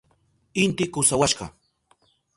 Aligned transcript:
Inti 0.63 0.83
kusawashka. 0.93 1.45